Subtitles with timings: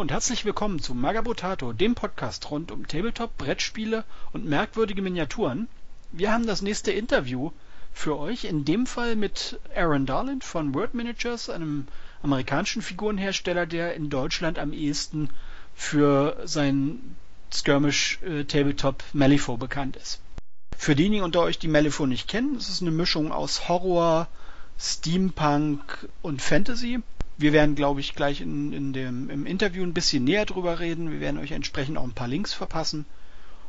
[0.00, 5.68] Und herzlich willkommen zu Magabotato, dem Podcast rund um Tabletop, Brettspiele und merkwürdige Miniaturen.
[6.10, 7.50] Wir haben das nächste Interview
[7.92, 11.86] für euch, in dem Fall mit Aaron Darland von Word Managers, einem
[12.22, 15.28] amerikanischen Figurenhersteller, der in Deutschland am ehesten
[15.74, 17.14] für sein
[17.52, 20.22] Skirmish äh, Tabletop Malifaux bekannt ist.
[20.78, 24.28] Für diejenigen unter euch, die Malifaux nicht kennen, es ist eine Mischung aus Horror,
[24.78, 27.00] Steampunk und Fantasy.
[27.40, 31.10] Wir werden, glaube ich, gleich in, in dem, im Interview ein bisschen näher drüber reden.
[31.10, 33.06] Wir werden euch entsprechend auch ein paar Links verpassen.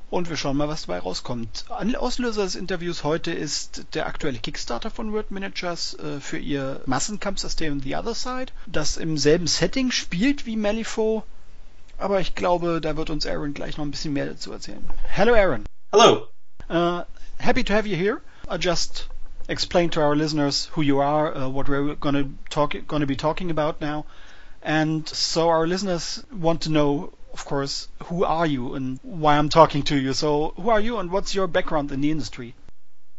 [0.10, 1.64] Und wir schauen mal, was dabei rauskommt.
[1.70, 7.80] Auslöser des Interviews heute ist der aktuelle Kickstarter von Word Managers äh, für ihr Massenkampfsystem
[7.80, 11.24] The Other Side, das im selben Setting spielt wie Malifaux.
[11.98, 14.84] Aber ich glaube, da wird uns Aaron gleich noch ein bisschen mehr dazu erzählen.
[15.08, 15.64] Hello, Aaron.
[15.94, 16.28] Hello.
[16.70, 17.06] Uh,
[17.40, 18.22] happy to have you here.
[18.50, 19.08] I just
[19.48, 23.08] explain to our listeners who you are, uh, what we're going to talk going to
[23.08, 24.06] be talking about now,
[24.62, 29.50] and so our listeners want to know, of course, who are you and why I'm
[29.50, 30.14] talking to you.
[30.14, 32.56] So, who are you and what's your background in the industry?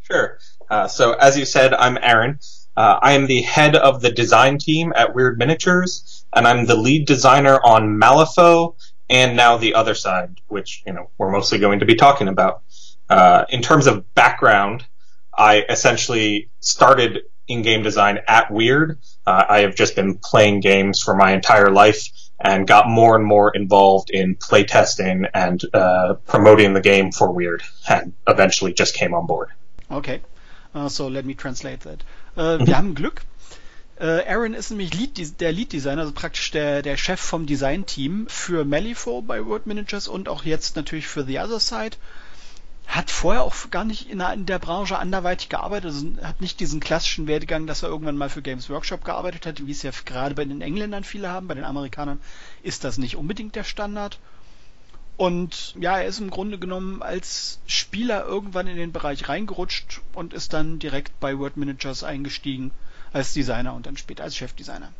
[0.03, 0.39] Sure.
[0.69, 2.39] Uh, so, as you said, I'm Aaron.
[2.77, 6.77] Uh, I am the head of the design team at Weird Miniatures, and I'm the
[6.77, 8.77] lead designer on Malifaux
[9.11, 12.62] and now the other side, which you know we're mostly going to be talking about.
[13.11, 14.87] Uh, in terms of background,
[15.36, 18.98] I essentially started in game design at Weird.
[19.27, 23.25] Uh, I have just been playing games for my entire life and got more and
[23.25, 29.14] more involved in playtesting and uh, promoting the game for Weird, and eventually just came
[29.14, 29.50] on board.
[29.91, 30.20] Okay,
[30.75, 32.03] uh, so let me translate that.
[32.36, 33.22] Uh, wir haben Glück.
[34.00, 38.27] Äh, Aaron ist nämlich Lead, der Lead Designer, also praktisch der, der Chef vom Design-Team
[38.28, 41.97] für Malifaux bei Word Managers und auch jetzt natürlich für The Other Side
[42.86, 46.60] hat vorher auch gar nicht in der, in der Branche anderweitig gearbeitet, also hat nicht
[46.60, 49.93] diesen klassischen Werdegang, dass er irgendwann mal für Games Workshop gearbeitet hat, wie es ja
[50.04, 52.20] gerade bei den Engländern viele haben, bei den Amerikanern
[52.62, 54.19] ist das nicht unbedingt der Standard.
[55.16, 60.32] Und ja, er ist im Grunde genommen als Spieler irgendwann in den Bereich reingerutscht und
[60.32, 62.72] ist dann direkt bei Word Managers eingestiegen
[63.12, 64.93] als Designer und dann später als Chefdesigner.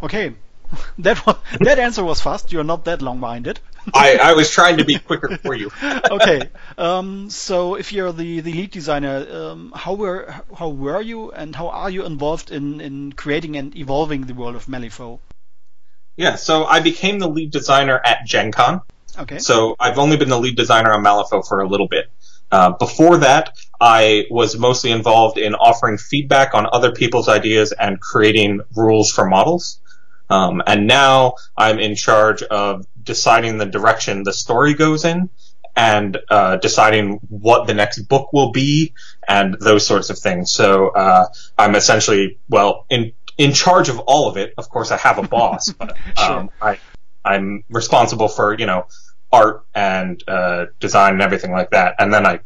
[0.00, 0.34] Okay,
[0.98, 2.52] that was, that answer was fast.
[2.52, 3.60] You're not that long-minded.
[3.94, 5.70] I, I was trying to be quicker for you.
[6.10, 6.48] okay.
[6.76, 11.56] Um, so if you're the, the lead designer, um, how were how were you and
[11.56, 15.18] how are you involved in, in creating and evolving the world of Malifaux?
[16.16, 18.82] Yeah, so I became the lead designer at Gen Con.
[19.18, 19.38] Okay.
[19.38, 22.10] So I've only been the lead designer on Malifaux for a little bit.
[22.52, 28.00] Uh, before that, I was mostly involved in offering feedback on other people's ideas and
[28.00, 29.80] creating rules for models.
[30.30, 35.28] Um, and now I'm in charge of deciding the direction the story goes in
[35.76, 38.92] and uh, deciding what the next book will be
[39.28, 40.52] and those sorts of things.
[40.52, 41.26] So uh,
[41.58, 44.54] I'm essentially well in in charge of all of it.
[44.58, 46.78] Of course, I have a boss, but um, I
[47.24, 48.86] I'm responsible for you know
[49.32, 51.96] art and uh, design and everything like that.
[51.98, 52.40] And then I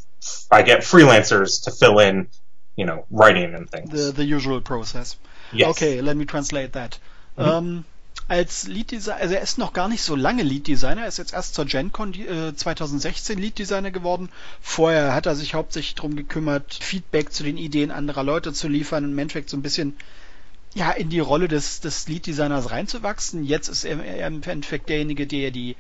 [0.50, 2.28] I get freelancers to fill in
[2.76, 3.90] you know writing and things.
[3.90, 5.16] The the usual process.
[5.52, 5.68] Yes.
[5.70, 6.98] Okay, let me translate that.
[7.36, 7.84] Ähm,
[8.26, 11.18] als Lead Designer, also er ist noch gar nicht so lange Lead Designer, er ist
[11.18, 14.30] jetzt erst zur GenCon äh, 2016 Lead Designer geworden.
[14.62, 19.04] Vorher hat er sich hauptsächlich darum gekümmert, Feedback zu den Ideen anderer Leute zu liefern
[19.04, 19.96] und im Endeffekt so ein bisschen
[20.74, 23.44] ja, in die Rolle des, des Lead Designers reinzuwachsen.
[23.44, 25.76] Jetzt ist er, er im Endeffekt derjenige, der die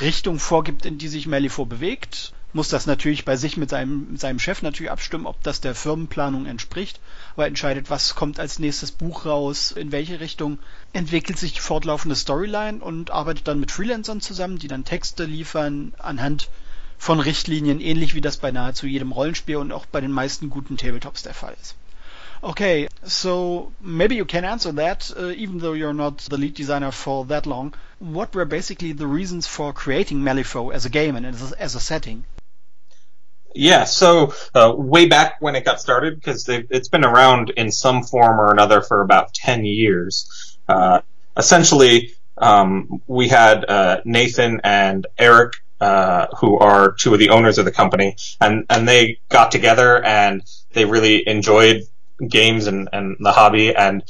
[0.00, 4.20] Richtung vorgibt, in die sich Malifaux bewegt muss das natürlich bei sich mit seinem, mit
[4.20, 7.00] seinem Chef natürlich abstimmen, ob das der Firmenplanung entspricht,
[7.34, 10.58] aber entscheidet, was kommt als nächstes Buch raus, in welche Richtung
[10.92, 15.94] entwickelt sich die fortlaufende Storyline und arbeitet dann mit Freelancern zusammen, die dann Texte liefern
[15.98, 16.48] anhand
[16.96, 20.76] von Richtlinien, ähnlich wie das bei nahezu jedem Rollenspiel und auch bei den meisten guten
[20.76, 21.74] Tabletops der Fall ist.
[22.40, 26.92] Okay, so maybe you can answer that, uh, even though you're not the lead designer
[26.92, 27.74] for that long.
[27.98, 31.74] What were basically the reasons for creating Malifaux as a game and as a, as
[31.74, 32.24] a setting?
[33.54, 38.02] Yeah, so uh, way back when it got started, because it's been around in some
[38.02, 40.58] form or another for about 10 years.
[40.68, 41.00] Uh,
[41.36, 47.58] essentially, um, we had uh, Nathan and Eric, uh, who are two of the owners
[47.58, 50.42] of the company, and, and they got together and
[50.72, 51.82] they really enjoyed
[52.26, 54.02] games and, and the hobby and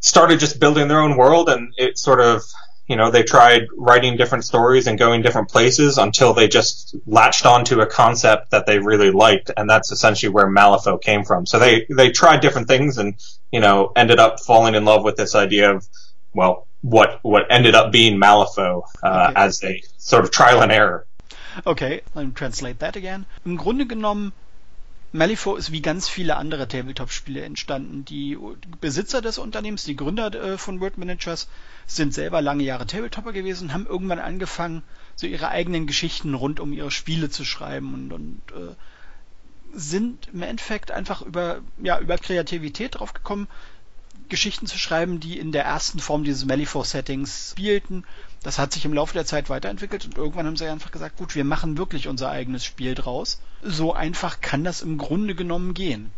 [0.00, 2.42] started just building their own world, and it sort of
[2.88, 7.44] you know, they tried writing different stories and going different places until they just latched
[7.44, 11.44] onto a concept that they really liked, and that's essentially where Malifaux came from.
[11.44, 13.14] So they they tried different things and
[13.52, 15.86] you know ended up falling in love with this idea of
[16.34, 19.32] well what what ended up being Malifaux uh, okay.
[19.36, 21.06] as a sort of trial and error.
[21.66, 23.26] Okay, let me translate that again.
[23.44, 24.32] Im Grunde genommen
[25.12, 28.04] Malifaux ist wie ganz viele andere Tabletop-Spiele entstanden.
[28.04, 28.36] Die
[28.80, 31.48] Besitzer des Unternehmens, die Gründer äh, von Word Managers,
[31.86, 34.82] sind selber lange Jahre Tabletopper gewesen und haben irgendwann angefangen,
[35.16, 38.74] so ihre eigenen Geschichten rund um ihre Spiele zu schreiben und, und äh,
[39.72, 43.48] sind im Endeffekt einfach über, ja, über Kreativität drauf gekommen,
[44.28, 48.04] Geschichten zu schreiben, die in der ersten Form dieses Malifaux-Settings spielten.
[48.42, 51.34] Das hat sich im Laufe der Zeit weiterentwickelt und irgendwann haben sie einfach gesagt, gut,
[51.34, 53.40] wir machen wirklich unser eigenes Spiel draus.
[53.62, 56.10] So einfach kann das im Grunde genommen gehen.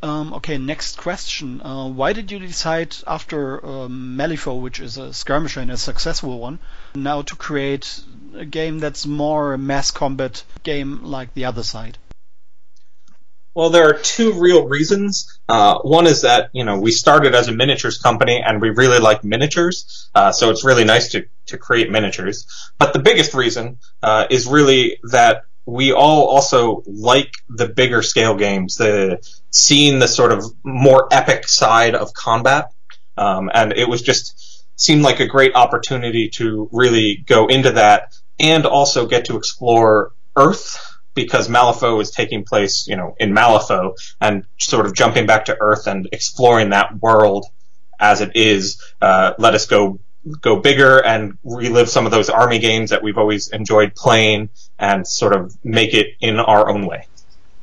[0.00, 1.60] Um, okay, next question.
[1.60, 6.38] Uh, why did you decide after um, Malifaux, which is a skirmisher and a successful
[6.38, 6.60] one,
[6.94, 8.00] now to create
[8.36, 11.98] a game that's more a mass combat game like the other side?
[13.54, 15.40] Well, there are two real reasons.
[15.48, 18.98] Uh, one is that you know we started as a miniatures company and we really
[18.98, 22.46] like miniatures, uh, so it's really nice to to create miniatures.
[22.78, 28.36] But the biggest reason uh, is really that we all also like the bigger scale
[28.36, 29.18] games, the
[29.50, 32.72] seeing the sort of more epic side of combat,
[33.16, 38.14] um, and it was just seemed like a great opportunity to really go into that
[38.38, 40.87] and also get to explore Earth
[41.18, 45.56] because Malifaux is taking place, you know, in Malifaux and sort of jumping back to
[45.60, 47.46] Earth and exploring that world
[47.98, 48.80] as it is.
[49.02, 49.98] Uh, let us go
[50.40, 55.06] go bigger and relive some of those army games that we've always enjoyed playing and
[55.06, 57.06] sort of make it in our own way.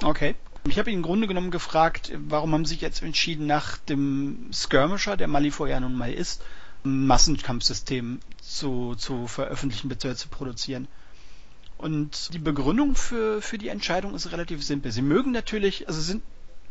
[0.03, 0.35] Okay.
[0.67, 4.49] Ich habe ihn im Grunde genommen gefragt, warum haben Sie sich jetzt entschieden, nach dem
[4.51, 6.41] Skirmisher, der Malifaux ja nun mal ist,
[6.83, 10.15] ein Massenkampfsystem zu, zu veröffentlichen bzw.
[10.15, 10.87] zu produzieren.
[11.77, 14.91] Und die Begründung für, für die Entscheidung ist relativ simpel.
[14.91, 16.23] Sie mögen natürlich, also sind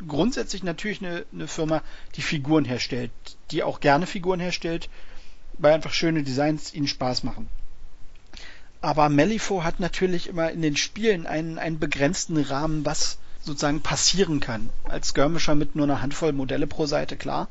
[0.06, 1.82] grundsätzlich natürlich eine, eine Firma,
[2.16, 3.12] die Figuren herstellt,
[3.50, 4.88] die auch gerne Figuren herstellt,
[5.58, 7.48] weil einfach schöne Designs ihnen Spaß machen.
[8.80, 14.40] Aber Malifaux hat natürlich immer in den Spielen einen, einen begrenzten Rahmen, was sozusagen passieren
[14.40, 14.70] kann.
[14.84, 17.48] Als Skirmisher mit nur einer Handvoll Modelle pro Seite, klar,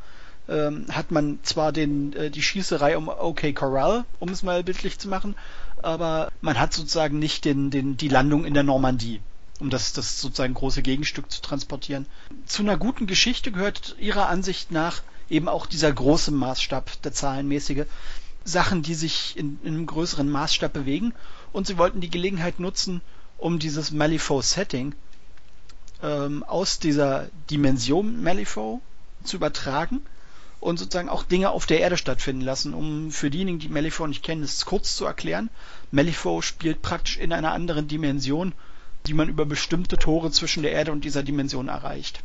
[0.49, 4.99] ähm, hat man zwar den, äh, die Schießerei um OK Corral, um es mal bildlich
[4.99, 5.35] zu machen,
[5.83, 9.21] aber man hat sozusagen nicht den, den, die Landung in der Normandie,
[9.59, 12.05] um das, das sozusagen große Gegenstück zu transportieren.
[12.45, 17.85] Zu einer guten Geschichte gehört ihrer Ansicht nach eben auch dieser große Maßstab, der zahlenmäßige,
[18.45, 21.13] Sachen, die sich in, in einem größeren Maßstab bewegen.
[21.53, 23.01] Und sie wollten die Gelegenheit nutzen,
[23.37, 24.93] um dieses Malifaux-Setting
[26.01, 28.81] ähm, aus dieser Dimension Malifaux
[29.23, 30.01] zu übertragen
[30.63, 32.73] und sozusagen auch Dinge auf der Erde stattfinden lassen.
[32.73, 35.49] Um für diejenigen, die Malifaux nicht kennen, es kurz zu erklären.
[35.91, 38.53] Malifaux spielt praktisch in einer anderen Dimension,
[39.05, 42.23] die man über bestimmte Tore zwischen der Erde und dieser Dimension erreicht.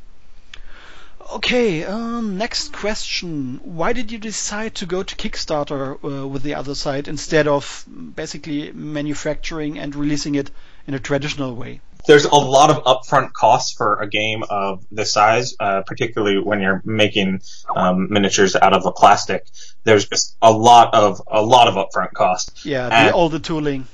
[1.31, 3.61] Okay, um, next question.
[3.62, 7.85] Why did you decide to go to Kickstarter uh, with the other side instead of
[7.88, 10.50] basically manufacturing and releasing it
[10.87, 11.81] in a traditional way?
[12.09, 16.59] There's a lot of upfront costs for a game of this size, uh, particularly when
[16.59, 17.43] you're making
[17.77, 19.47] um, miniatures out of a plastic.
[19.85, 22.65] There's just a lot of a lot of upfront costs.
[22.65, 23.87] Yeah, and, all the tooling.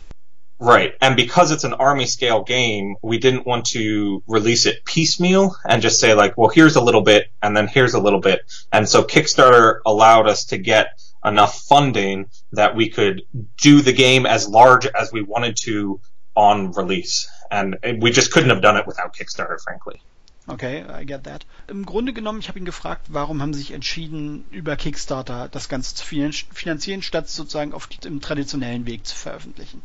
[0.61, 5.57] Right, and because it's an army scale game, we didn't want to release it piecemeal
[5.69, 8.43] and just say like, well, here's a little bit and then here's a little bit.
[8.73, 13.23] And so Kickstarter allowed us to get enough funding that we could
[13.61, 16.01] do the game as large as we wanted to
[16.35, 17.29] on release.
[17.51, 20.01] And we just couldn't have done it without Kickstarter, frankly.
[20.47, 21.47] Okay, I get that.
[21.69, 25.71] Im Grunde genommen, ich habe ihn gefragt, warum haben Sie sich entschieden, über Kickstarter das
[25.71, 29.81] Ganze zu finanzieren, statt sozusagen auf dem traditionellen Weg zu veröffentlichen?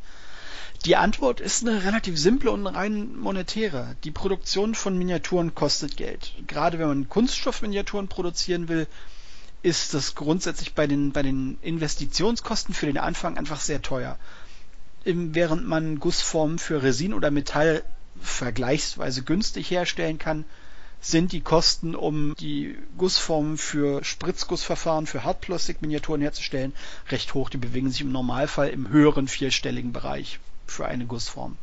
[0.86, 3.96] Die Antwort ist eine relativ simple und rein monetäre.
[4.04, 6.34] Die Produktion von Miniaturen kostet Geld.
[6.48, 8.88] Gerade wenn man Kunststoffminiaturen produzieren will,
[9.62, 14.18] ist das grundsätzlich bei den, bei den Investitionskosten für den Anfang einfach sehr teuer
[15.16, 17.84] während man Gussformen für Resin oder Metall
[18.22, 20.46] vergleichsweise günstig herstellen kann,
[21.02, 26.74] sind die Kosten, um die Gussformen für Spritzgussverfahren für Hartplastikminiaturen herzustellen,
[27.10, 27.50] recht hoch.
[27.50, 31.58] Die bewegen sich im Normalfall im höheren vierstelligen Bereich für eine Gussform.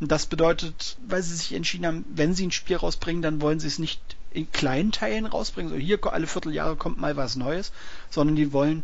[0.00, 3.60] Und das bedeutet, weil sie sich entschieden haben, wenn sie ein Spiel rausbringen, dann wollen
[3.60, 4.00] sie es nicht
[4.32, 7.70] in kleinen Teilen rausbringen, so hier alle Vierteljahre kommt mal was Neues,
[8.10, 8.82] sondern die wollen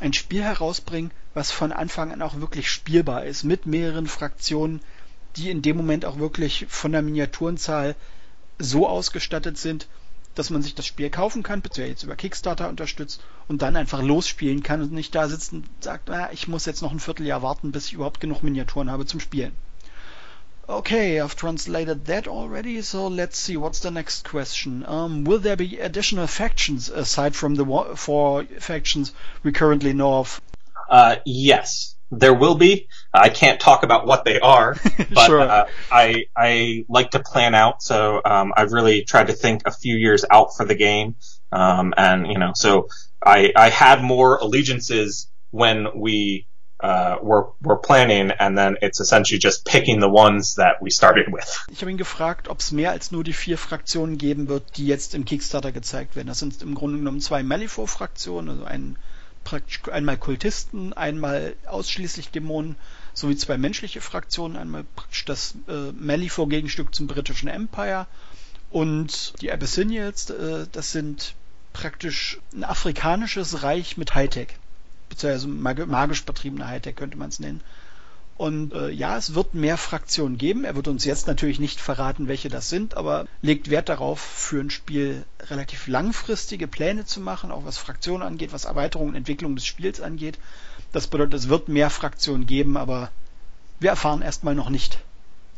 [0.00, 4.80] ein Spiel herausbringen, was von Anfang an auch wirklich spielbar ist, mit mehreren Fraktionen,
[5.36, 7.96] die in dem Moment auch wirklich von der Miniaturenzahl
[8.58, 9.88] so ausgestattet sind,
[10.34, 14.02] dass man sich das Spiel kaufen kann, beziehungsweise jetzt über Kickstarter unterstützt und dann einfach
[14.02, 17.42] losspielen kann und nicht da sitzt und sagt, ah, ich muss jetzt noch ein Vierteljahr
[17.42, 19.52] warten, bis ich überhaupt genug Miniaturen habe zum Spielen.
[20.68, 24.84] Okay, I've translated that already, so let's see, what's the next question?
[24.86, 27.66] Um, will there be additional factions aside from the
[27.96, 30.40] four factions we currently know of?
[30.88, 31.96] Uh, yes.
[32.10, 32.88] there will be.
[33.12, 34.76] I can't talk about what they are,
[35.12, 35.40] but Sure.
[35.40, 37.82] uh, I I like to plan out.
[37.82, 41.16] So um, I've really tried to think a few years out for the game,
[41.52, 42.88] um, and you know, so
[43.24, 46.46] I I had more allegiances when we
[46.84, 51.32] uh, were were planning, and then it's essentially just picking the ones that we started
[51.32, 51.64] with.
[51.70, 54.86] Ich habe ihn gefragt, ob es mehr als nur die vier Fraktionen geben wird, die
[54.86, 56.28] jetzt im Kickstarter gezeigt werden.
[56.28, 58.96] Das sind im Grunde genommen zwei Malifaux-Fraktionen, also ein,
[59.44, 62.76] praktisch einmal Kultisten, einmal ausschließlich Dämonen,
[63.14, 68.06] sowie zwei menschliche Fraktionen, einmal praktisch das äh, Malifaux-Gegenstück zum britischen Empire
[68.70, 71.34] und die Abyssinians, äh, das sind
[71.72, 74.48] praktisch ein afrikanisches Reich mit Hightech,
[75.14, 77.62] beziehungsweise mag magisch betriebene Hightech könnte man es nennen.
[78.36, 80.64] Und äh, ja, es wird mehr Fraktionen geben.
[80.64, 84.60] Er wird uns jetzt natürlich nicht verraten, welche das sind, aber legt Wert darauf, für
[84.60, 89.54] ein Spiel relativ langfristige Pläne zu machen, auch was Fraktionen angeht, was Erweiterung und Entwicklung
[89.54, 90.38] des Spiels angeht.
[90.92, 93.10] Das bedeutet, es wird mehr Fraktionen geben, aber
[93.78, 94.98] wir erfahren erstmal noch nicht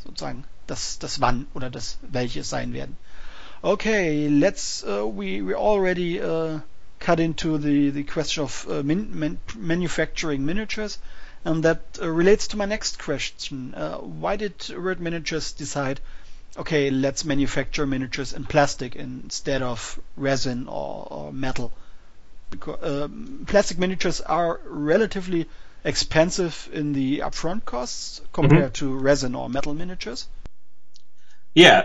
[0.05, 2.99] sozusagen das, das wann oder das welche es sein werden.
[3.63, 6.61] Okay, let's uh, we we already uh,
[7.07, 10.99] cut into the the question of uh, min, man, manufacturing miniatures.
[11.45, 13.73] And that uh, relates to my next question.
[13.75, 16.01] Uh, why did Red Miniatures decide,
[16.57, 21.73] okay, let's manufacture miniatures in plastic instead of resin or, or metal?
[22.51, 25.47] Because um, plastic miniatures are relatively
[25.85, 30.27] expensive in the upfront costs compared to resin or metal miniatures.
[31.55, 31.83] Yeah,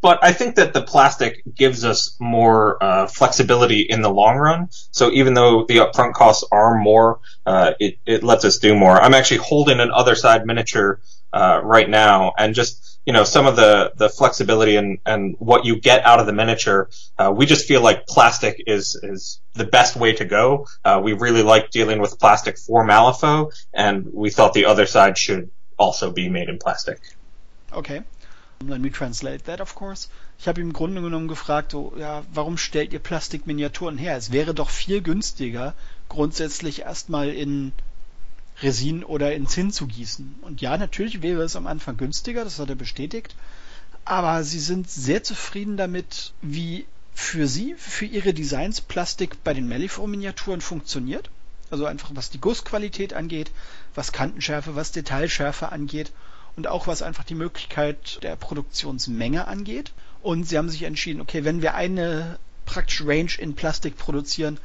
[0.00, 4.68] but I think that the plastic gives us more uh, flexibility in the long run.
[4.90, 9.00] So even though the upfront costs are more, uh, it, it lets us do more.
[9.00, 11.00] I'm actually holding an other side miniature
[11.32, 15.64] uh, right now, and just you know some of the the flexibility and and what
[15.64, 16.88] you get out of the miniature,
[17.18, 20.66] uh, we just feel like plastic is is the best way to go.
[20.84, 25.16] Uh, we really like dealing with plastic for Malifaux, and we thought the other side
[25.16, 26.98] should also be made in plastic.
[27.72, 28.02] Okay.
[28.66, 30.08] Let me translate that, of course.
[30.38, 34.18] Ich habe ihm im Grunde genommen gefragt, so, ja, warum stellt ihr Plastikminiaturen her?
[34.18, 35.72] Es wäre doch viel günstiger,
[36.10, 37.72] grundsätzlich erstmal in
[38.60, 40.40] Resin oder in Zinn zu gießen.
[40.42, 43.34] Und ja, natürlich wäre es am Anfang günstiger, das hat er bestätigt.
[44.04, 49.68] Aber sie sind sehr zufrieden damit, wie für sie, für ihre Designs Plastik bei den
[49.68, 51.30] Malifaux-Miniaturen funktioniert.
[51.70, 53.50] Also einfach was die Gussqualität angeht,
[53.94, 56.12] was Kantenschärfe, was Detailschärfe angeht
[56.56, 59.92] und auch was einfach die Möglichkeit der Produktionsmenge angeht.
[60.22, 64.58] Und sie haben sich entschieden, okay, wenn wir eine praktisch Range in Plastik produzieren,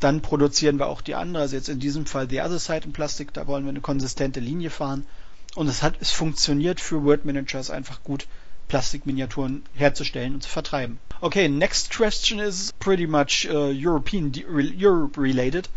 [0.00, 1.42] dann produzieren wir auch die andere.
[1.42, 4.40] Also jetzt in diesem Fall The Other Side in Plastik, da wollen wir eine konsistente
[4.40, 5.06] Linie fahren.
[5.54, 8.26] Und es hat, es funktioniert für Word Managers einfach gut,
[8.68, 11.00] Plastikminiaturen herzustellen und zu vertreiben.
[11.20, 14.32] Okay, next question is pretty much uh, European,
[14.78, 15.68] Europe related.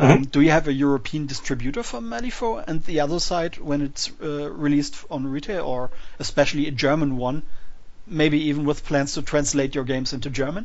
[0.00, 2.64] Um, do you have a European distributor for Malifaux?
[2.66, 7.42] And the other side, when it's uh, released on retail, or especially a German one,
[8.06, 10.64] maybe even with plans to translate your games into German?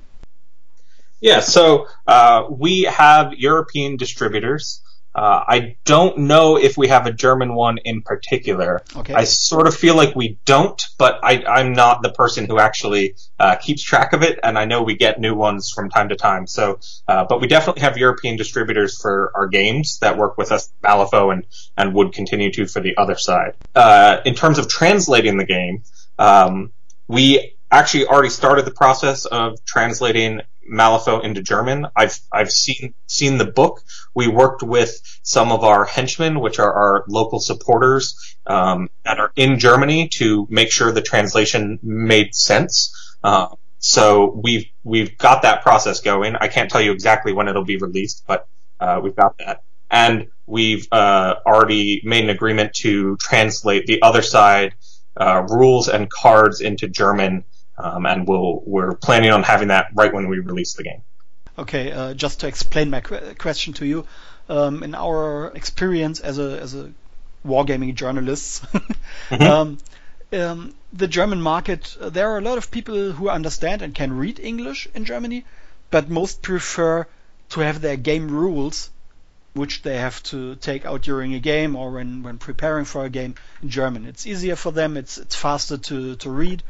[1.19, 4.81] Yeah, so uh, we have European distributors.
[5.15, 8.81] Uh, I don't know if we have a German one in particular.
[8.93, 9.13] Okay.
[9.13, 13.15] I sort of feel like we don't, but I, I'm not the person who actually
[13.39, 16.17] uh, keeps track of it, and I know we get new ones from time to
[16.17, 16.47] time.
[16.47, 20.73] So, uh, but we definitely have European distributors for our games that work with us,
[20.83, 21.45] Malifaux, and
[21.77, 23.53] and would continue to for the other side.
[23.73, 25.83] Uh, in terms of translating the game,
[26.19, 26.73] um,
[27.07, 30.41] we actually already started the process of translating
[30.71, 31.87] Malifaux into German.
[31.95, 33.81] I've I've seen seen the book.
[34.13, 39.31] We worked with some of our henchmen, which are our local supporters um, that are
[39.35, 43.17] in Germany, to make sure the translation made sense.
[43.23, 43.47] Uh,
[43.79, 46.35] so we've we've got that process going.
[46.35, 48.47] I can't tell you exactly when it'll be released, but
[48.79, 54.21] uh, we've got that, and we've uh, already made an agreement to translate the other
[54.21, 54.73] side
[55.17, 57.43] uh, rules and cards into German
[57.77, 61.01] um, and we'll we're planning on having that right when we release the game.
[61.57, 64.05] Okay, uh, just to explain my qu- question to you,
[64.49, 66.91] um, in our experience as a as a
[67.45, 68.61] wargaming journalists,
[69.31, 69.77] um,
[70.33, 74.13] um, the German market, uh, there are a lot of people who understand and can
[74.13, 75.45] read English in Germany,
[75.91, 77.07] but most prefer
[77.49, 78.89] to have their game rules,
[79.53, 83.09] which they have to take out during a game or when, when preparing for a
[83.09, 84.05] game in German.
[84.05, 84.97] It's easier for them.
[84.97, 86.63] It's it's faster to, to read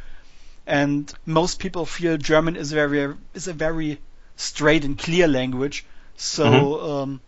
[0.68, 4.00] and most people feel German is very is a very
[4.36, 5.86] straight and clear language,
[6.18, 6.90] so Mhm.
[6.90, 7.22] um,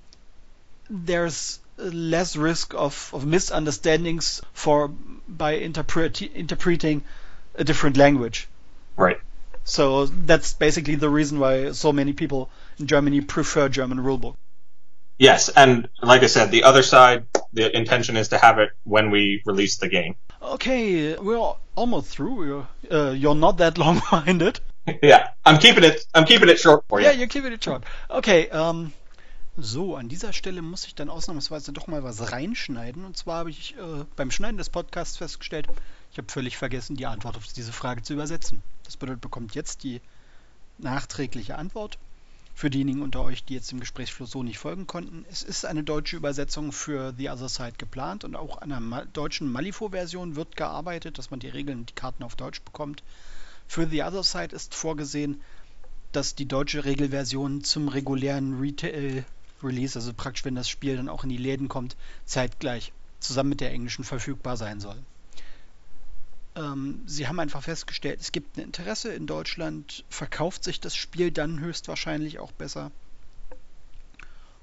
[0.89, 4.87] there's less risk of, of misunderstandings for
[5.27, 7.03] by interpret, interpreting
[7.55, 8.47] a different language.
[8.95, 9.19] Right.
[9.63, 14.35] So that's basically the reason why so many people in Germany prefer German rulebook.
[15.19, 19.09] Yes, and like I said, the other side The intention is to have it when
[19.09, 20.15] we release the game.
[20.41, 22.45] Okay, we're almost through.
[22.45, 24.59] You're, uh, you're not that long-minded.
[25.01, 26.05] yeah, I'm keeping it.
[26.13, 27.07] I'm keeping it short for you.
[27.07, 27.83] Yeah, you're keeping it short.
[28.09, 28.93] Okay, um,
[29.57, 33.05] so, an dieser Stelle muss ich dann ausnahmsweise doch mal was reinschneiden.
[33.05, 35.67] Und zwar habe ich äh, beim Schneiden des Podcasts festgestellt,
[36.11, 38.61] ich habe völlig vergessen, die Antwort auf diese Frage zu übersetzen.
[38.83, 40.01] Das bedeutet, bekommt jetzt die
[40.77, 41.97] nachträgliche Antwort.
[42.57, 45.83] Für diejenigen unter euch, die jetzt dem Gesprächsfluss so nicht folgen konnten, es ist eine
[45.83, 51.19] deutsche Übersetzung für The Other Side geplant und auch an einer deutschen Malifaux-Version wird gearbeitet,
[51.19, 53.03] dass man die Regeln und die Karten auf Deutsch bekommt.
[53.67, 55.39] Für The Other Side ist vorgesehen,
[56.13, 61.29] dass die deutsche Regelversion zum regulären Retail-Release, also praktisch wenn das Spiel dann auch in
[61.29, 61.95] die Läden kommt,
[62.25, 64.97] zeitgleich zusammen mit der englischen verfügbar sein soll.
[66.57, 71.29] Ähm, sie haben einfach festgestellt, es gibt ein Interesse in Deutschland, verkauft sich das Spiel
[71.29, 72.91] dann höchstwahrscheinlich auch besser.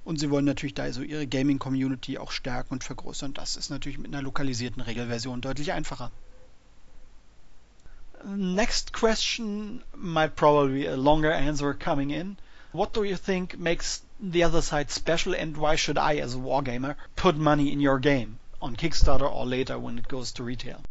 [0.04, 3.32] Und sie wollen natürlich da so ihre Gaming-Community auch stärken und vergrößern.
[3.32, 6.10] Das ist natürlich mit einer lokalisierten Regelversion deutlich einfacher.
[8.24, 12.36] Next question might probably be a longer answer coming in.
[12.72, 16.38] What do you think makes the other side special and why should I, as a
[16.38, 20.82] wargamer, put money in your game on Kickstarter or later when it goes to retail?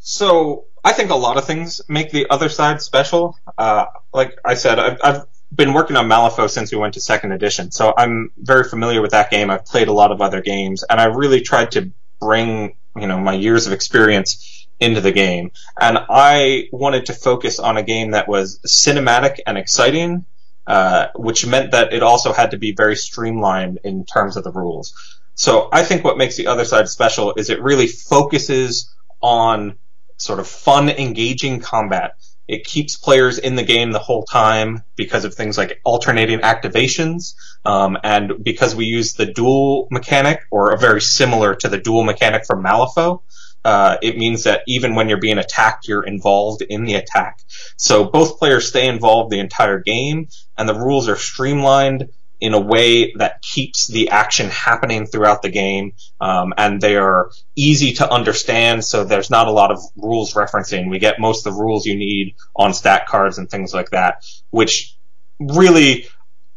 [0.00, 3.38] So I think a lot of things make the other side special.
[3.56, 7.32] Uh, like I said, I've, I've been working on Malifaux since we went to second
[7.32, 9.50] edition, so I'm very familiar with that game.
[9.50, 13.18] I've played a lot of other games, and I really tried to bring you know
[13.18, 15.52] my years of experience into the game.
[15.78, 20.24] And I wanted to focus on a game that was cinematic and exciting,
[20.66, 24.50] uh, which meant that it also had to be very streamlined in terms of the
[24.50, 24.94] rules.
[25.34, 28.90] So I think what makes the other side special is it really focuses
[29.20, 29.76] on
[30.20, 32.12] sort of fun, engaging combat.
[32.46, 37.34] It keeps players in the game the whole time because of things like alternating activations,
[37.64, 42.04] um, and because we use the dual mechanic, or a very similar to the dual
[42.04, 43.22] mechanic from Malifaux.
[43.64, 47.40] Uh, it means that even when you're being attacked, you're involved in the attack.
[47.76, 52.08] So both players stay involved the entire game, and the rules are streamlined
[52.40, 57.30] in a way that keeps the action happening throughout the game, um, and they are
[57.54, 58.84] easy to understand.
[58.84, 60.88] So there's not a lot of rules referencing.
[60.88, 64.24] We get most of the rules you need on stat cards and things like that,
[64.50, 64.96] which
[65.38, 66.06] really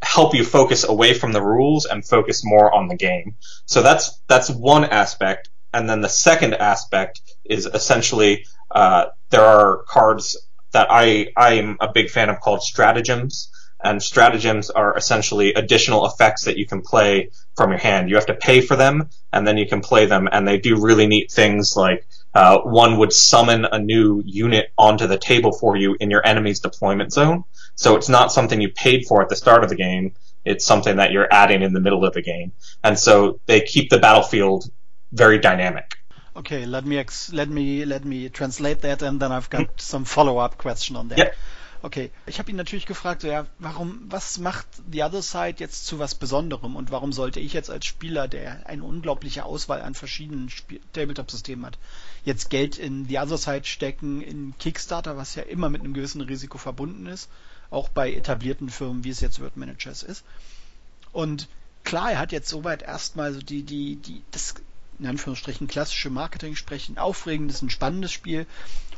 [0.02, 3.36] help you focus away from the rules and focus more on the game.
[3.66, 9.84] So that's that's one aspect, and then the second aspect is essentially uh, there are
[9.88, 10.38] cards
[10.72, 13.50] that I I am a big fan of called stratagems
[13.84, 18.10] and stratagems are essentially additional effects that you can play from your hand.
[18.10, 20.82] You have to pay for them, and then you can play them, and they do
[20.82, 25.76] really neat things like uh, one would summon a new unit onto the table for
[25.76, 27.44] you in your enemy's deployment zone.
[27.76, 30.14] So it's not something you paid for at the start of the game.
[30.46, 32.52] It's something that you're adding in the middle of the game.
[32.84, 34.70] And so they keep the battlefield
[35.12, 35.96] very dynamic.
[36.36, 40.04] Okay, let me ex- let me let me translate that, and then I've got some
[40.04, 41.18] follow-up question on that.
[41.20, 41.36] Yep.
[41.84, 45.86] Okay, ich habe ihn natürlich gefragt, so, ja, warum, was macht The Other Side jetzt
[45.86, 49.94] zu was Besonderem und warum sollte ich jetzt als Spieler, der eine unglaubliche Auswahl an
[49.94, 50.50] verschiedenen
[50.94, 51.78] Tabletop-Systemen hat,
[52.24, 56.22] jetzt Geld in The Other Side stecken, in Kickstarter, was ja immer mit einem gewissen
[56.22, 57.30] Risiko verbunden ist,
[57.70, 60.24] auch bei etablierten Firmen, wie es jetzt Word Managers ist.
[61.12, 61.50] Und
[61.84, 64.56] klar, er hat jetzt soweit erstmal so die, die, die, das
[65.00, 68.48] in Anführungsstrichen klassische Marketing sprechen, aufregendes, ein spannendes Spiel,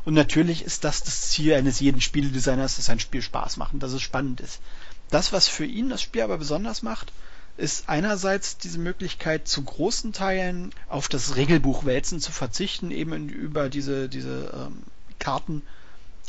[0.06, 3.82] und natürlich ist das das Ziel eines jeden Spieledesigners, dass ein Spiel Spaß macht und
[3.82, 4.62] dass es spannend ist.
[5.10, 7.12] Das, was für ihn das Spiel aber besonders macht,
[7.58, 14.10] ist einerseits diese Möglichkeit, zu großen Teilen auf das Regelbuchwälzen zu verzichten, eben über diese,
[14.10, 14.84] diese ähm,
[15.20, 15.62] Karten,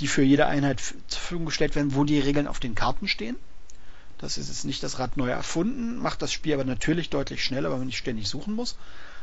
[0.00, 3.36] die für jede Einheit zur Verfügung gestellt werden, wo die Regeln auf den Karten stehen.
[4.18, 7.70] Das ist jetzt nicht das Rad neu erfunden, macht das Spiel aber natürlich deutlich schneller,
[7.70, 8.76] weil man nicht ständig suchen muss.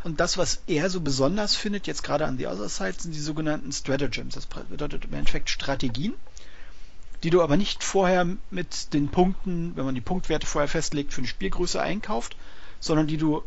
[0.03, 3.19] Und das, was er so besonders findet, jetzt gerade an The Other Side, sind die
[3.19, 4.35] sogenannten Stratagems.
[4.35, 6.13] Das bedeutet im Endeffekt Strategien,
[7.23, 11.21] die du aber nicht vorher mit den Punkten, wenn man die Punktwerte vorher festlegt, für
[11.21, 12.35] eine Spielgröße einkauft,
[12.81, 13.43] sondern die du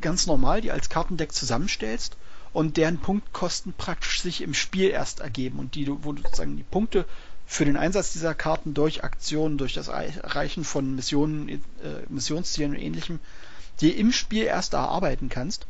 [0.00, 2.16] ganz normal, die als Kartendeck zusammenstellst
[2.52, 6.56] und deren Punktkosten praktisch sich im Spiel erst ergeben und die du, wo du sozusagen
[6.56, 7.06] die Punkte
[7.46, 11.58] für den Einsatz dieser Karten durch Aktionen, durch das Erreichen von Missionen, äh,
[12.08, 13.18] Missionszielen und ähnlichem
[13.80, 15.66] dir im Spiel erst erarbeiten kannst.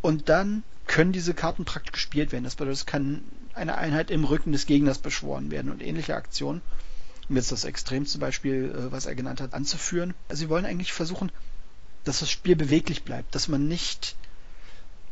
[0.00, 2.44] Und dann können diese Karten praktisch gespielt werden.
[2.44, 3.22] Das bedeutet, es kann
[3.54, 6.62] eine Einheit im Rücken des Gegners beschworen werden und ähnliche Aktionen.
[7.28, 10.14] Um jetzt das extremste Beispiel, äh, was er genannt hat, anzuführen.
[10.28, 11.30] Also sie wollen eigentlich versuchen,
[12.04, 14.16] dass das Spiel beweglich bleibt, dass man nicht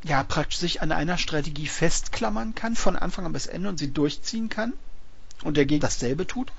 [0.03, 3.93] ja praktisch sich an einer Strategie festklammern kann von Anfang an bis Ende und sie
[3.93, 4.73] durchziehen kann
[5.43, 6.53] und der Gegner dasselbe tut,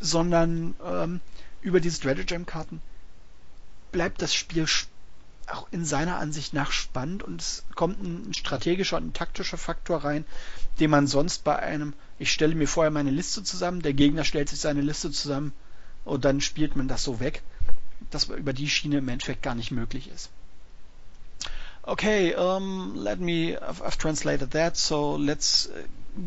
[0.00, 1.20] sondern ähm,
[1.60, 2.80] über diese Stratagem-Karten
[3.92, 4.66] bleibt das Spiel
[5.46, 10.04] auch in seiner Ansicht nach spannend und es kommt ein strategischer und ein taktischer Faktor
[10.04, 10.24] rein,
[10.80, 14.48] den man sonst bei einem, ich stelle mir vorher meine Liste zusammen, der Gegner stellt
[14.48, 15.52] sich seine Liste zusammen
[16.04, 17.42] und dann spielt man das so weg,
[18.10, 20.30] dass über die Schiene im Endeffekt gar nicht möglich ist.
[21.84, 25.82] Okay, um, let me, I've, I've translated that, so let's uh,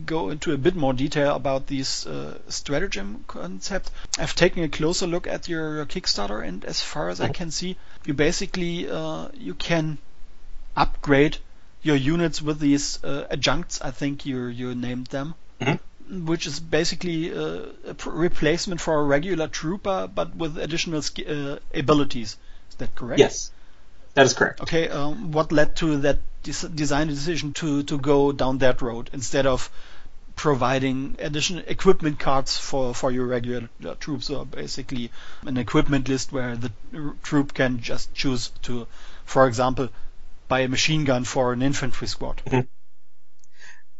[0.06, 3.92] go into a bit more detail about this uh, stratagem concept.
[4.18, 7.52] I've taken a closer look at your, your Kickstarter, and as far as I can
[7.52, 9.98] see, you basically uh, you can
[10.76, 11.38] upgrade
[11.82, 13.82] your units with these uh, adjuncts.
[13.82, 16.26] I think you you named them, mm-hmm.
[16.26, 22.38] which is basically uh, a replacement for a regular trooper, but with additional uh, abilities.
[22.70, 23.20] Is that correct?
[23.20, 23.52] Yes.
[24.16, 24.62] That is correct.
[24.62, 29.10] Okay, um, what led to that des- design decision to, to go down that road
[29.14, 29.70] instead of
[30.36, 35.12] providing additional equipment cards for, for your regular uh, troops or basically
[35.46, 36.72] an equipment list where the
[37.24, 38.88] troop can just choose to,
[39.26, 39.90] for example,
[40.48, 42.42] buy a machine gun for an infantry squad.
[42.46, 42.68] Mm-hmm.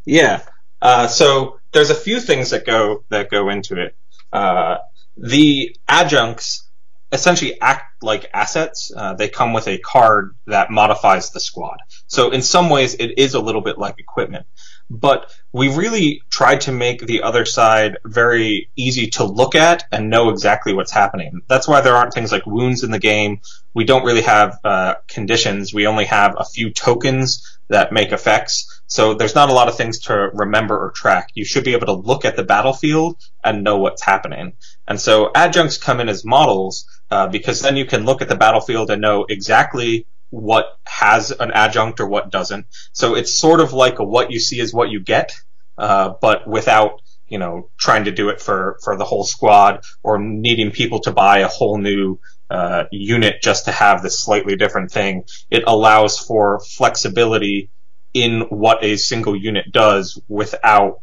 [0.04, 0.42] Yeah.
[0.80, 3.96] Uh, so there's a few things that go that go into it.
[4.32, 4.78] Uh,
[5.16, 6.65] the adjuncts
[7.12, 8.92] essentially act like assets.
[8.94, 11.78] Uh, they come with a card that modifies the squad.
[12.06, 14.46] So in some ways, it is a little bit like equipment.
[14.88, 20.10] But we really tried to make the other side very easy to look at and
[20.10, 21.42] know exactly what's happening.
[21.48, 23.40] That's why there aren't things like wounds in the game.
[23.74, 25.74] We don't really have uh, conditions.
[25.74, 28.82] We only have a few tokens that make effects.
[28.86, 31.30] So there's not a lot of things to remember or track.
[31.34, 34.52] You should be able to look at the battlefield and know what's happening.
[34.86, 38.36] And so adjuncts come in as models uh, because then you can look at the
[38.36, 42.66] battlefield and know exactly what has an adjunct or what doesn't.
[42.92, 45.32] So it's sort of like a what you see is what you get,
[45.78, 50.18] uh, but without you know trying to do it for for the whole squad or
[50.18, 52.18] needing people to buy a whole new
[52.50, 55.24] uh, unit just to have this slightly different thing.
[55.50, 57.70] It allows for flexibility
[58.12, 61.00] in what a single unit does without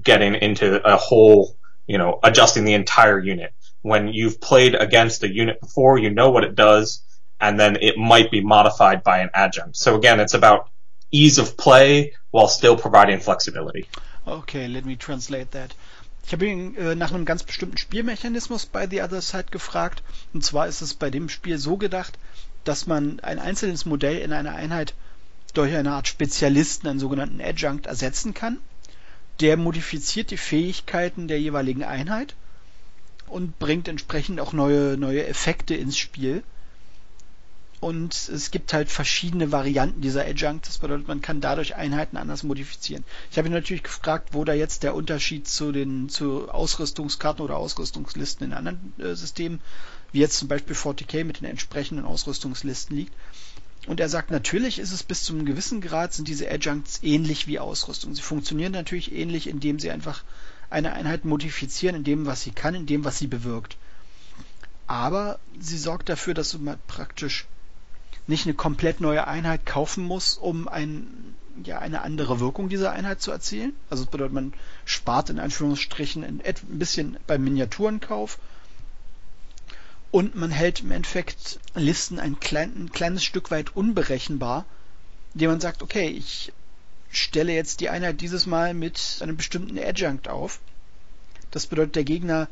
[0.00, 3.52] getting into a whole, you know, adjusting the entire unit.
[3.82, 7.02] When you've played against a unit before, you know what it does,
[7.40, 9.76] and then it might be modified by an adjunct.
[9.76, 10.68] So again, it's about
[11.10, 13.88] ease of play while still providing flexibility.
[14.26, 15.74] Okay, let me translate that.
[16.26, 20.02] Ich habe ihn äh, nach einem ganz bestimmten Spielmechanismus bei The Other Side gefragt.
[20.34, 22.18] Und zwar ist es bei dem Spiel so gedacht,
[22.64, 24.92] dass man ein einzelnes Modell in einer Einheit
[25.54, 28.58] durch eine Art Spezialisten, einen sogenannten Adjunct, ersetzen kann.
[29.40, 32.34] Der modifiziert die Fähigkeiten der jeweiligen Einheit
[33.26, 36.42] und bringt entsprechend auch neue, neue Effekte ins Spiel.
[37.80, 40.66] Und es gibt halt verschiedene Varianten dieser Adjunct.
[40.66, 43.04] Das bedeutet, man kann dadurch Einheiten anders modifizieren.
[43.30, 47.56] Ich habe ihn natürlich gefragt, wo da jetzt der Unterschied zu den zu Ausrüstungskarten oder
[47.56, 49.60] Ausrüstungslisten in anderen äh, Systemen,
[50.10, 53.12] wie jetzt zum Beispiel 40k mit den entsprechenden Ausrüstungslisten liegt.
[53.86, 57.46] Und er sagt, natürlich ist es bis zu einem gewissen Grad sind diese Adjuncts ähnlich
[57.46, 58.14] wie Ausrüstung.
[58.14, 60.24] Sie funktionieren natürlich ähnlich, indem sie einfach
[60.68, 63.76] eine Einheit modifizieren in dem, was sie kann, in dem, was sie bewirkt.
[64.88, 67.46] Aber sie sorgt dafür, dass man praktisch
[68.28, 73.20] nicht eine komplett neue Einheit kaufen muss, um ein, ja, eine andere Wirkung dieser Einheit
[73.20, 73.72] zu erzielen.
[73.90, 74.52] Also das bedeutet, man
[74.84, 78.38] spart in Anführungsstrichen ein, ein bisschen beim Miniaturenkauf
[80.10, 84.66] und man hält im Endeffekt Listen ein, klein, ein kleines Stück weit unberechenbar,
[85.34, 86.52] indem man sagt, okay, ich
[87.10, 90.60] stelle jetzt die Einheit dieses Mal mit einem bestimmten Adjunct auf.
[91.50, 92.48] Das bedeutet, der Gegner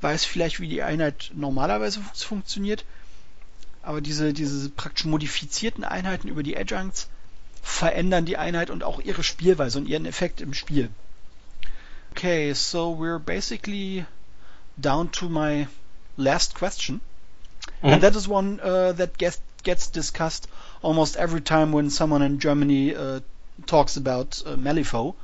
[0.00, 2.86] weiß vielleicht, wie die Einheit normalerweise funktioniert,
[3.88, 7.08] aber diese, diese praktisch modifizierten Einheiten über die Adjuncts
[7.62, 10.90] verändern die Einheit und auch ihre Spielweise und ihren Effekt im Spiel.
[12.10, 14.04] Okay, so we're basically
[14.76, 15.68] down to my
[16.18, 17.00] last question.
[17.80, 17.86] Mm-hmm.
[17.86, 20.48] And that is one uh, that gets, gets discussed
[20.82, 23.20] almost every time when someone in Germany uh,
[23.64, 25.14] talks about uh, Malifaux.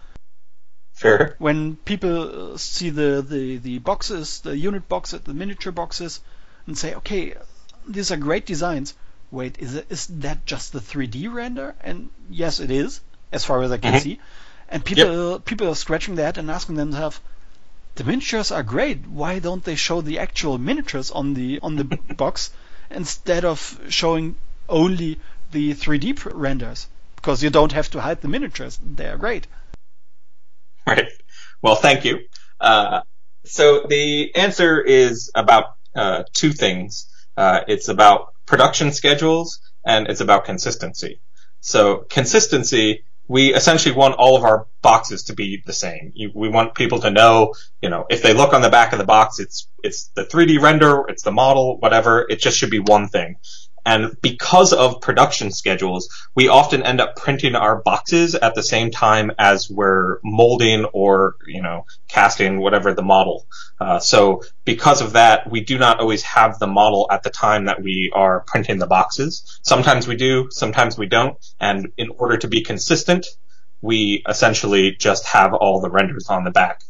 [0.96, 1.35] Sure.
[1.37, 6.20] When people uh, see the, the, the boxes, the unit boxes, the miniature boxes,
[6.66, 7.35] and say, okay,
[7.87, 8.94] these are great designs.
[9.31, 11.75] Wait, is it is that just the 3D render?
[11.81, 13.01] And yes, it is,
[13.33, 14.03] as far as I can mm-hmm.
[14.03, 14.20] see.
[14.68, 15.44] And people yep.
[15.44, 17.20] people are scratching that and asking themselves,
[17.97, 19.07] the miniatures are great.
[19.07, 21.85] Why don't they show the actual miniatures on the on the
[22.16, 22.51] box
[22.90, 24.37] instead of showing
[24.68, 25.18] only
[25.53, 26.87] the 3D renders?
[27.16, 29.47] Because you don't have to hide the miniatures; they are great.
[30.87, 31.09] Right.
[31.62, 32.20] Well, thank you.
[32.61, 33.01] Uh,
[33.44, 37.09] so the answer is about uh, two things.
[37.37, 41.20] Uh, it's about production schedules and it's about consistency.
[41.61, 46.12] So consistency, we essentially want all of our boxes to be the same.
[46.14, 48.99] You, we want people to know, you know, if they look on the back of
[48.99, 52.27] the box, it's it's the 3D render, it's the model, whatever.
[52.29, 53.37] It just should be one thing.
[53.85, 58.90] And because of production schedules, we often end up printing our boxes at the same
[58.90, 63.47] time as we're molding or, you know, casting whatever the model.
[63.79, 67.66] Uh, so because of that, we do not always have the model at the time
[67.66, 69.61] that we are printing the boxes.
[69.62, 71.37] Sometimes we do, sometimes we don't.
[71.61, 73.27] And in order to be consistent,
[73.83, 76.83] we essentially just have all the renders on the back.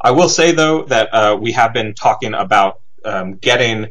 [0.00, 3.88] I will say though that uh, we have been talking about um, getting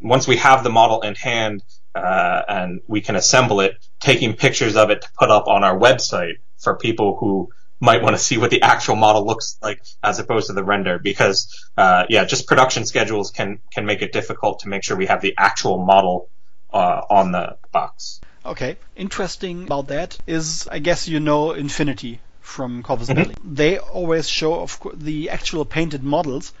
[0.00, 1.62] once we have the model in hand
[1.94, 5.78] uh, and we can assemble it, taking pictures of it to put up on our
[5.78, 10.18] website for people who might want to see what the actual model looks like as
[10.18, 14.60] opposed to the render because uh, yeah just production schedules can can make it difficult
[14.60, 16.28] to make sure we have the actual model
[16.72, 22.82] uh, on the box okay interesting about that is i guess you know infinity from
[22.82, 23.22] Corvus mm-hmm.
[23.22, 23.34] Belli.
[23.44, 26.52] They always show of co- the actual painted models,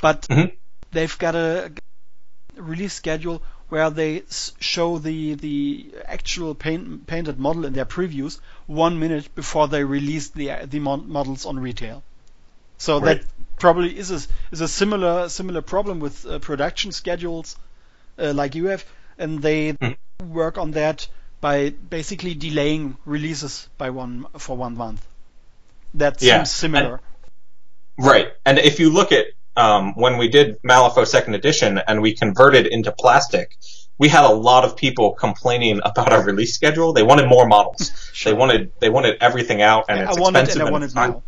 [0.00, 0.54] but mm-hmm.
[0.92, 1.72] they've got a
[2.56, 4.22] release schedule where they
[4.60, 10.28] show the the actual paint, painted model in their previews one minute before they release
[10.28, 12.02] the the models on retail.
[12.76, 13.22] So right.
[13.22, 13.26] that
[13.58, 17.56] probably is a is a similar similar problem with uh, production schedules
[18.18, 18.84] uh, like you have,
[19.16, 19.96] and they mm.
[20.22, 21.08] work on that
[21.40, 25.02] by basically delaying releases by one for one month.
[25.94, 26.42] That seems yeah.
[26.42, 27.00] similar.
[27.96, 32.00] And, right, and if you look at um, when we did Malifaux Second Edition and
[32.00, 33.56] we converted into plastic,
[33.98, 36.92] we had a lot of people complaining about our release schedule.
[36.92, 38.10] They wanted more models.
[38.12, 38.32] sure.
[38.32, 40.62] They wanted they wanted everything out, and yeah, it's I wanted expensive.
[40.62, 41.22] And I wanted now.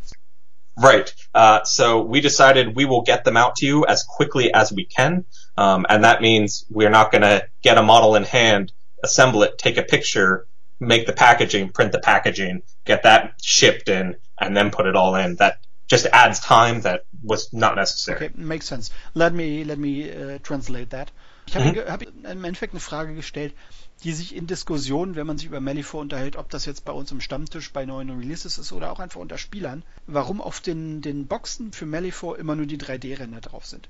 [0.76, 1.14] Right.
[1.32, 4.84] Uh, so we decided we will get them out to you as quickly as we
[4.84, 5.24] can,
[5.56, 8.72] um, and that means we're not going to get a model in hand,
[9.04, 10.48] assemble it, take a picture,
[10.80, 15.14] make the packaging, print the packaging, get that shipped in, and then put it all
[15.14, 15.36] in.
[15.36, 15.58] That
[15.94, 18.16] just adds time that was not necessary.
[18.16, 18.90] Okay, makes sense.
[19.14, 21.12] Let me let me uh, translate that.
[21.46, 21.90] Ich habe mhm.
[21.90, 23.54] hab im Endeffekt eine Frage gestellt,
[24.02, 27.12] die sich in Diskussionen, wenn man sich über Malifaux unterhält, ob das jetzt bei uns
[27.12, 31.26] im Stammtisch bei neuen Releases ist oder auch einfach unter Spielern, warum auf den, den
[31.26, 33.88] Boxen für Malifaux immer nur die 3D-Ränder drauf sind.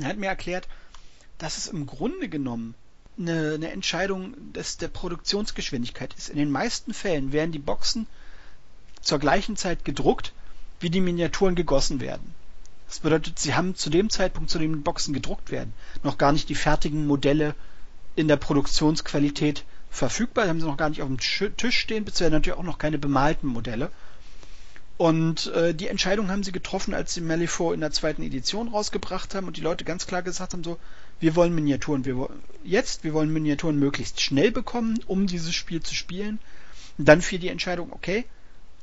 [0.00, 0.68] Er hat mir erklärt,
[1.38, 2.74] dass es im Grunde genommen
[3.18, 6.28] eine, eine Entscheidung des, der Produktionsgeschwindigkeit ist.
[6.28, 8.06] In den meisten Fällen werden die Boxen
[9.00, 10.32] zur gleichen Zeit gedruckt,
[10.82, 12.34] wie die Miniaturen gegossen werden.
[12.88, 16.32] Das bedeutet, sie haben zu dem Zeitpunkt, zu dem die Boxen gedruckt werden, noch gar
[16.32, 17.54] nicht die fertigen Modelle
[18.16, 20.44] in der Produktionsqualität verfügbar.
[20.44, 22.98] Die haben sie noch gar nicht auf dem Tisch stehen, beziehungsweise natürlich auch noch keine
[22.98, 23.90] bemalten Modelle.
[24.98, 29.34] Und äh, die Entscheidung haben sie getroffen, als sie Malifaux in der zweiten Edition rausgebracht
[29.34, 30.78] haben und die Leute ganz klar gesagt haben, so,
[31.18, 32.28] wir wollen Miniaturen, wir
[32.62, 36.38] jetzt, wir wollen Miniaturen möglichst schnell bekommen, um dieses Spiel zu spielen.
[36.98, 38.26] Und dann fiel die Entscheidung, okay,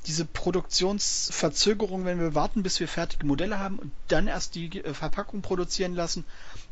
[0.07, 4.93] diese Produktionsverzögerung, wenn wir warten, bis wir fertige Modelle haben und dann erst die äh,
[4.93, 6.25] Verpackung produzieren lassen,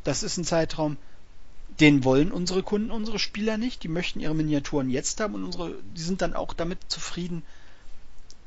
[0.04, 0.96] das ist ein Zeitraum,
[1.80, 3.82] den wollen unsere Kunden, unsere Spieler nicht.
[3.82, 7.42] Die möchten ihre Miniaturen jetzt haben und unsere, die sind dann auch damit zufrieden,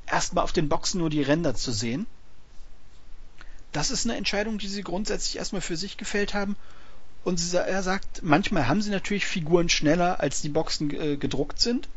[0.07, 2.07] erstmal auf den Boxen nur die Ränder zu sehen.
[3.71, 6.57] Das ist eine Entscheidung, die sie grundsätzlich erstmal für sich gefällt haben.
[7.23, 11.87] Und er sagt, manchmal haben sie natürlich Figuren schneller, als die Boxen äh, gedruckt sind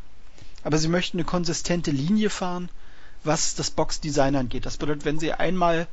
[0.65, 2.69] aber sie möchten eine konsistente Linie fahren,
[3.23, 4.67] was das Box-Design angeht.
[4.67, 5.87] Das bedeutet, wenn sie einmal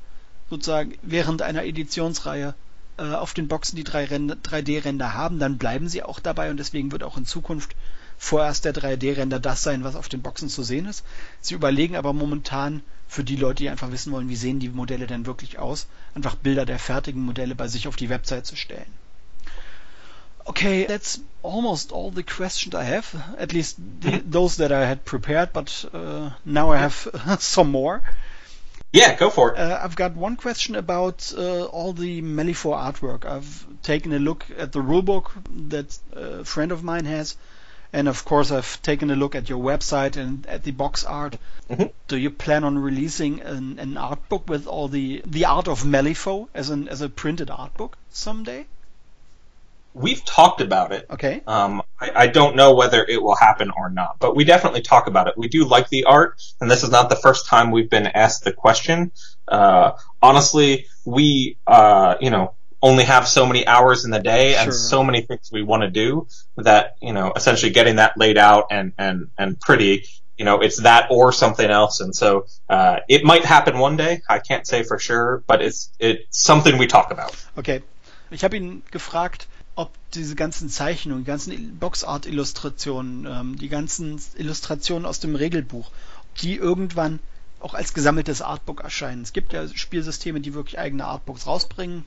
[0.50, 2.56] sozusagen während einer Editionsreihe
[2.98, 7.04] äh, auf den Boxen die 3D-Ränder haben, dann bleiben sie auch dabei und deswegen wird
[7.04, 7.76] auch in Zukunft
[8.18, 11.04] vorerst der 3D-Render das sein, was auf den Boxen zu sehen ist.
[11.40, 15.08] Sie überlegen aber momentan für die Leute, die einfach wissen wollen, wie sehen die Modelle
[15.08, 19.01] denn wirklich aus, einfach Bilder der fertigen Modelle bei sich auf die Website zu stellen.
[20.48, 25.06] Okay, that's almost all the questions I have, at least the, those that I had
[25.06, 28.02] prepared, but uh, now I have some more.
[28.94, 29.58] Yeah, go for it.
[29.60, 33.26] Uh, I've got one question about uh, all the Malifaux artwork.
[33.26, 35.32] I've taken a look at the rulebook
[35.70, 37.38] that a friend of mine has,
[37.94, 41.38] and of course I've taken a look at your website and at the box art.
[41.70, 41.88] Mm-hmm.
[42.10, 45.84] Do you plan on releasing an, an art book with all the the art of
[45.84, 48.66] Malifaux as an as a printed art book someday?
[49.94, 51.06] We've talked about it.
[51.10, 51.42] Okay.
[51.46, 55.08] Um, I, I, don't know whether it will happen or not, but we definitely talk
[55.08, 55.38] about it.
[55.38, 58.44] We do like the art, and this is not the first time we've been asked
[58.44, 59.12] the question.
[59.48, 64.64] Uh, honestly, we, uh, you know, only have so many hours in the day sure.
[64.64, 66.28] and so many things we want to do
[66.58, 70.06] that, you know, essentially getting that laid out and, and, and pretty,
[70.38, 72.00] you know, it's that or something else.
[72.00, 74.22] And so, uh, it might happen one day.
[74.28, 77.36] I can't say for sure, but it's, it's something we talk about.
[77.58, 77.84] Okay.
[78.32, 85.06] Ich habe ihn gefragt, ob diese ganzen Zeichnungen, die ganzen Boxart-Illustrationen, ähm, die ganzen Illustrationen
[85.06, 85.92] aus dem Regelbuch,
[86.42, 87.20] die irgendwann
[87.60, 89.22] auch als gesammeltes Artbook erscheinen.
[89.22, 92.06] Es gibt ja Spielsysteme, die wirklich eigene Artbooks rausbringen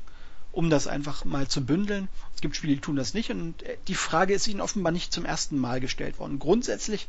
[0.54, 2.08] um das einfach mal zu bündeln.
[2.34, 5.12] Es gibt Spiele, die tun das nicht und äh, die Frage ist ihnen offenbar nicht
[5.12, 6.38] zum ersten Mal gestellt worden.
[6.38, 7.08] Grundsätzlich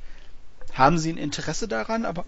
[0.74, 2.26] haben sie ein Interesse daran, aber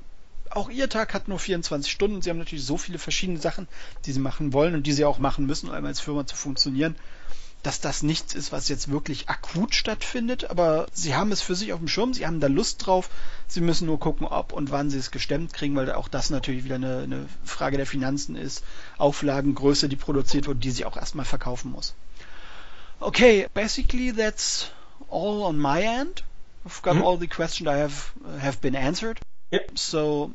[0.52, 2.22] auch ihr Tag hat nur 24 Stunden.
[2.22, 3.68] Sie haben natürlich so viele verschiedene Sachen,
[4.06, 6.36] die sie machen wollen und die sie auch machen müssen, um einmal als Firma zu
[6.36, 6.96] funktionieren,
[7.64, 10.50] dass das nichts ist, was jetzt wirklich akut stattfindet.
[10.50, 13.10] Aber sie haben es für sich auf dem Schirm, sie haben da Lust drauf.
[13.48, 16.64] Sie müssen nur gucken, ob und wann sie es gestemmt kriegen, weil auch das natürlich
[16.64, 18.64] wieder eine, eine Frage der Finanzen ist.
[18.98, 21.94] Auflagengröße, die produziert wird, die sie auch erstmal verkaufen muss.
[23.00, 24.72] Okay, basically that's
[25.10, 26.24] all on my end.
[26.66, 27.06] I've got mm -hmm.
[27.06, 29.20] all the questions I have have been answered.
[29.52, 29.78] Yep.
[29.78, 30.32] So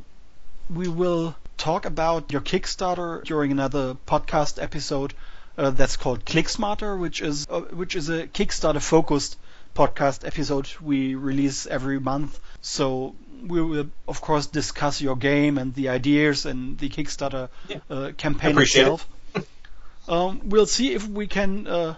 [0.69, 5.15] we will talk about your Kickstarter during another podcast episode
[5.59, 9.39] uh, that's called Click Smarter, which is uh, which is a Kickstarter focused
[9.75, 12.39] podcast episode we release every month.
[12.61, 13.15] So
[13.47, 17.79] we will of course discuss your game and the ideas and the Kickstarter yeah.
[17.91, 19.09] uh, campaign itself.
[19.35, 19.47] It.
[20.09, 21.97] um, we'll see if we can uh,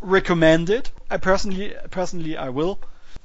[0.00, 0.90] recommend it.
[1.10, 2.78] I personally personally I will.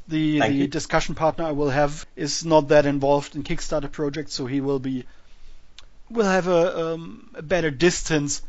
[0.08, 0.68] The Thank the you.
[0.68, 4.80] discussion partner I will have is not that involved in Kickstarter projects, so he will
[4.80, 5.06] be
[6.10, 8.42] will have a, um, a better distance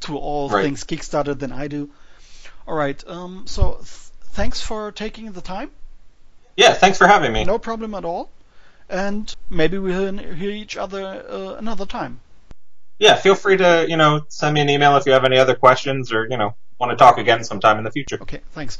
[0.00, 0.62] to all right.
[0.62, 1.90] things Kickstarter than I do.
[2.66, 3.02] All right.
[3.06, 3.86] Um, so th-
[4.34, 5.70] thanks for taking the time.
[6.56, 7.44] Yeah, thanks for having me.
[7.44, 8.30] No problem at all.
[8.88, 12.20] And maybe we'll hear each other uh, another time.
[12.98, 15.54] Yeah, feel free to you know send me an email if you have any other
[15.54, 18.18] questions or you know want to talk again sometime in the future.
[18.22, 18.78] Okay, thanks.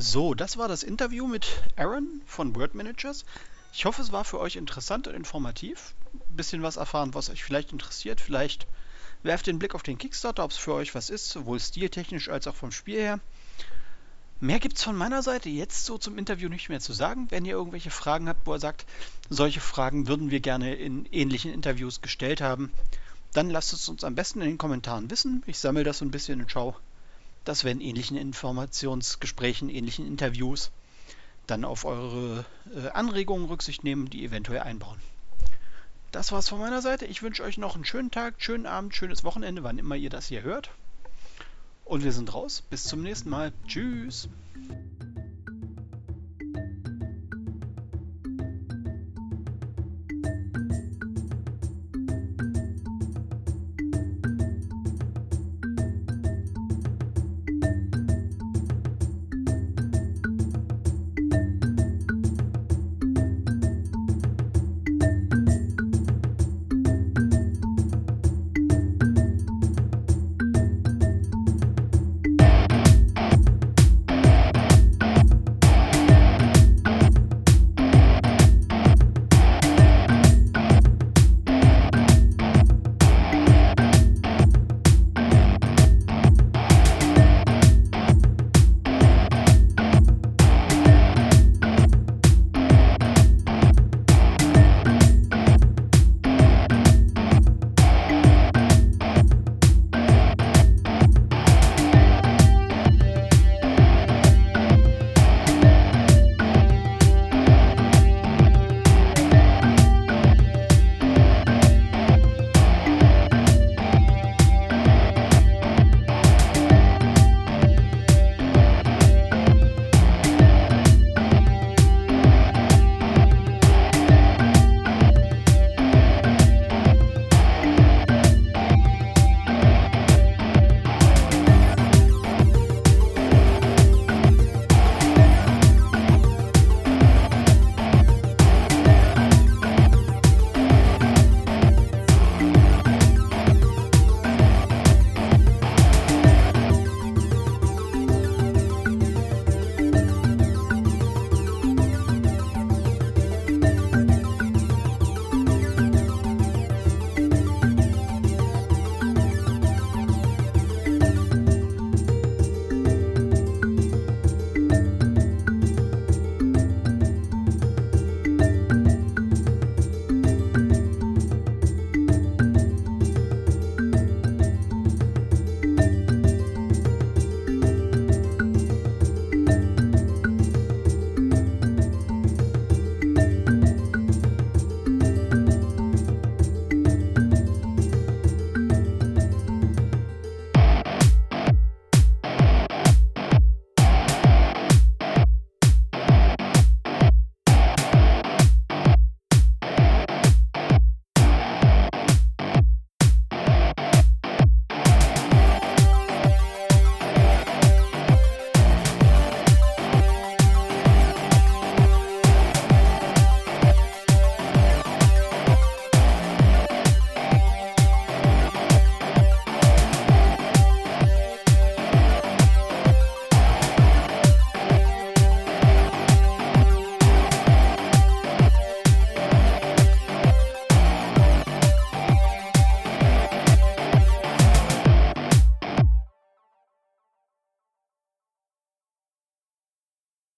[0.00, 3.24] So, das war das Interview mit Aaron von Word Managers.
[3.72, 5.94] Ich hoffe, es war für euch interessant und informativ.
[6.12, 8.20] Ein bisschen was erfahren, was euch vielleicht interessiert.
[8.20, 8.66] Vielleicht
[9.22, 12.46] werft den Blick auf den Kickstarter, ob es für euch was ist, sowohl stiltechnisch als
[12.46, 13.20] auch vom Spiel her.
[14.40, 17.26] Mehr gibt es von meiner Seite jetzt so zum Interview nicht mehr zu sagen.
[17.30, 18.86] Wenn ihr irgendwelche Fragen habt, wo er sagt,
[19.28, 22.72] solche Fragen würden wir gerne in ähnlichen Interviews gestellt haben,
[23.32, 25.42] dann lasst es uns am besten in den Kommentaren wissen.
[25.46, 26.76] Ich sammle das so ein bisschen und schaue,
[27.44, 30.70] dass wir in ähnlichen Informationsgesprächen, ähnlichen Interviews
[31.48, 32.44] dann auf eure
[32.76, 35.00] äh, Anregungen Rücksicht nehmen, die eventuell einbauen.
[36.12, 37.04] Das war's von meiner Seite.
[37.04, 40.28] Ich wünsche euch noch einen schönen Tag, schönen Abend, schönes Wochenende, wann immer ihr das
[40.28, 40.70] hier hört.
[41.84, 42.62] Und wir sind raus.
[42.70, 43.52] Bis zum nächsten Mal.
[43.66, 44.28] Tschüss.